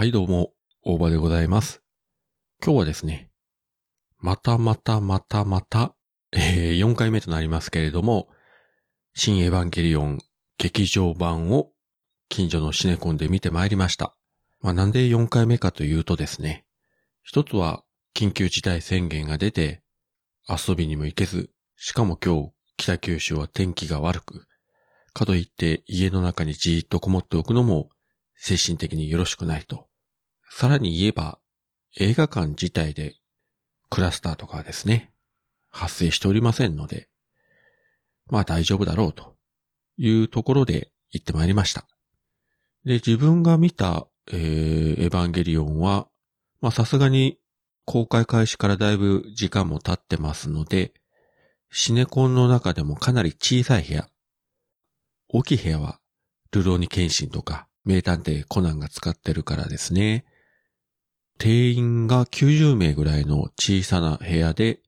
[0.00, 1.82] はいどうも、大場でございます。
[2.64, 3.28] 今日はですね、
[4.18, 5.94] またまたまたまた、
[6.32, 8.30] えー、4回目となりますけれども、
[9.14, 10.18] 新エヴァンゲリオン
[10.56, 11.72] 劇場版を
[12.30, 14.16] 近所のシネコンで見てまいりました。
[14.62, 16.64] まあなんで4回目かというとですね、
[17.22, 19.82] 一つは緊急事態宣言が出て
[20.48, 24.46] 遊びにも行けず、しかも今日北九州は天気が悪く、
[25.12, 27.90] かといって家の中にじーっとこもっておくのも
[28.36, 29.89] 精神的によろしくないと。
[30.50, 31.38] さらに言えば
[31.96, 33.16] 映画館自体で
[33.88, 35.12] クラスターとかですね、
[35.70, 37.08] 発生しておりませんので、
[38.26, 39.36] まあ大丈夫だろうと
[39.96, 41.86] いうところで行ってまいりました。
[42.84, 46.08] で、自分が見た、えー、エヴァンゲリオンは、
[46.60, 47.38] まあさすがに
[47.84, 50.92] 公開開始からだいぶ時間も経ってますので、
[51.72, 54.08] シネコンの中でもかなり小さい部屋。
[55.28, 56.00] 大きい部屋は、
[56.52, 60.24] ルローニケンシンとか、名探偵コナンが使ってるからですね。
[61.40, 64.80] 定員が90名ぐらいの小さな部屋で、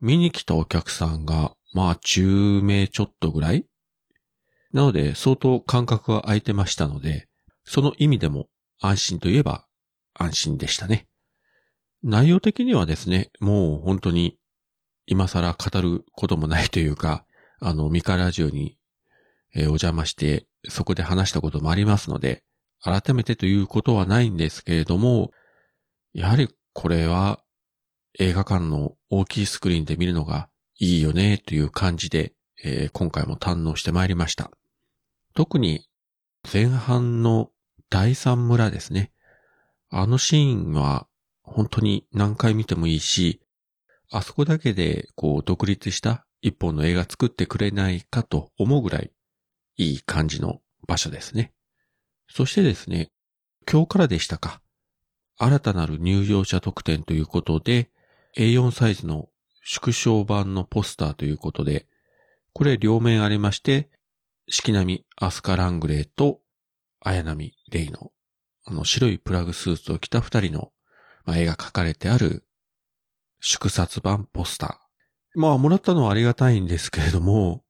[0.00, 3.64] 見に来たお客さんが、まあ10名ちょっとぐらい
[4.72, 7.28] なので、相当間隔が空いてましたので、
[7.64, 8.48] その意味でも
[8.80, 9.66] 安心といえば
[10.14, 11.06] 安心でしたね。
[12.02, 14.36] 内容的にはですね、もう本当に
[15.06, 17.24] 今更語ることもないというか、
[17.60, 18.78] あの、ミカラジオに、
[19.54, 22.42] えお邪魔して、そこで話したこともありますので、
[22.82, 25.32] 改めてということはないんですけれども、
[26.12, 27.40] やはりこれは
[28.18, 32.32] 映画館の大きいスクリーンで見るのがいいよねという感じで、
[32.64, 34.50] えー今回も堪能してまいりました。
[35.34, 35.86] 特に
[36.50, 37.50] 前半の
[37.90, 39.12] 第三村ですね。
[39.90, 41.06] あのシーンは
[41.42, 43.40] 本当に何回見てもいいし、
[44.10, 49.10] あそこだけでこう独立した一本の映画作ってくれないかと思うぐらい
[49.76, 51.52] いい感じの場所ですね。
[52.32, 53.10] そしてですね、
[53.70, 54.62] 今日からでしたか。
[55.36, 57.90] 新たなる入場者特典ということで、
[58.36, 59.28] A4 サイズの
[59.64, 61.86] 縮小版のポスターということで、
[62.52, 63.90] これ両面ありまして、
[64.48, 66.40] 四季並みアスカ・ラングレーと
[67.00, 68.12] 綾波レイの、
[68.64, 70.72] あの白いプラグスーツを着た二人の、
[71.24, 72.44] まあ、絵が描かれてある
[73.40, 75.38] 縮刷版ポスター。
[75.40, 77.64] まあ、もらったのはありがたいんですけれども、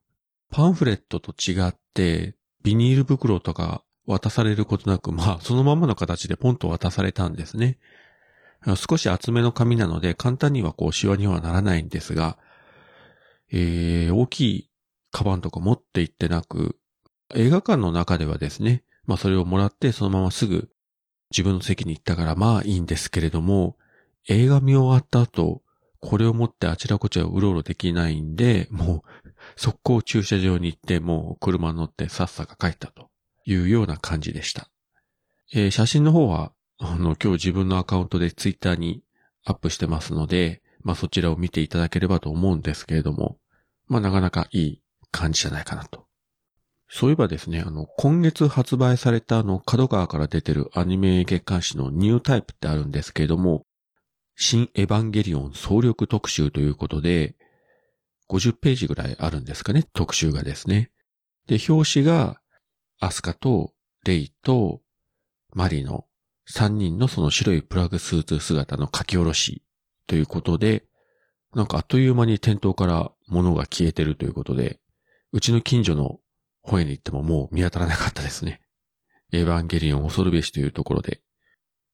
[0.50, 7.78] パンフレットと違って、ビニール袋とか渡されることなく、まあ、そのままの形でポンと渡されたんですね。
[8.77, 12.39] 少し厚めの紙なので、簡単にはこう、シワにはならないんですが、
[13.53, 14.71] えー、大きい
[15.10, 16.77] カバンとか持って行ってなく、
[17.34, 20.71] 映画館の中ではですね、まあそれをもらってそのまますぐ
[21.31, 23.77] 自分の席に行ったからまあいいんですけれども、
[24.28, 25.62] 映画見終わった後、
[26.00, 33.09] これを持ってあちらこちらうろうろできないんで、もう速攻駐車場に行ってもう車に乗ってさっさか帰ったと
[33.53, 34.69] いうような感じでした。
[35.53, 39.03] えー写真の方は、あの、今日自分のアカウントでツイッターに
[39.44, 43.39] アップしてますので、まあそちらを見ていただければと思うんですけれども、
[43.87, 46.06] まあなかなかいい感じじゃないかなと。
[46.93, 53.65] そういえばですね、あの、今月発売されたあの、角川から出てるアニメ月刊誌のニュータイプってあるんですけれども、
[54.37, 57.37] 新エヴァンゲリオン総力特集ということで、
[58.28, 60.91] 50ページぐらいあるんですかね、特集がですね。
[61.47, 62.40] で、表紙が、
[63.00, 63.72] アスカと
[64.05, 64.83] レイと
[65.53, 66.05] マリの
[66.50, 69.62] 3人のその白いプラグスーツ姿の書き下ろし
[70.06, 70.84] ということで、
[71.55, 74.81] なんかあっという間に店頭から物が消えてるということで、
[75.33, 76.19] うちの近所の
[76.62, 78.60] 本屋に行ってももう見当たらなかったですね。
[79.33, 81.21] エヴァンゲリオン恐るべしというところで。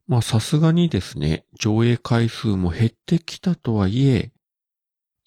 [0.08, 4.32] まあさすがにですね、上映回数も減ってきたとはいえ、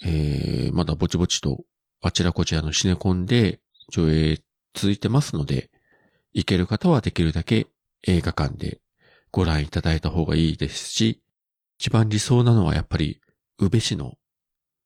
[0.04, 1.64] えー、まだぼちぼちと
[2.02, 3.60] あちらこちらのシネコンで
[3.92, 4.42] 上映
[4.74, 5.70] 続いてますので、
[6.34, 7.68] 行ける方はできるだけ
[8.08, 8.80] 映画館で
[9.32, 11.22] ご覧いただいた方がいいですし、
[11.80, 13.22] 一番理想なのはやっぱり
[13.58, 14.18] 宇部市の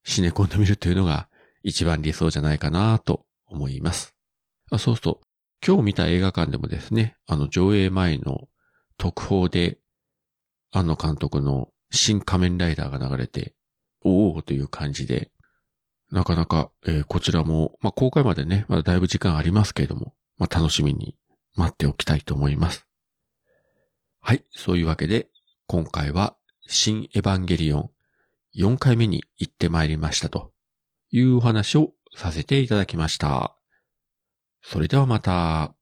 [0.03, 1.27] シネコンで見るというのが
[1.63, 4.15] 一番理想じゃないかなと思います。
[4.71, 5.25] あそうそう。
[5.65, 8.50] 今日見た映画館でもですね、あの上映前の
[8.97, 9.77] 特報で、
[10.71, 13.53] 庵野監督の新仮面ライダーが流れて、
[14.01, 15.31] おおという感じで、
[16.13, 21.18] なかなか、えーこちらも、まあ、公開までね、まだだいぶ時間ありますけれども、まあ、楽しみに
[21.56, 22.86] 待っておきたいと思います。
[24.21, 25.27] はい、そういうわけで、
[25.65, 26.36] 今回は、
[26.68, 27.89] 新エヴァンゲリオン
[28.56, 30.51] 4回目に行ってまいりましたと
[31.10, 33.56] いうお話をさせていただきました。
[34.62, 35.74] それではまた。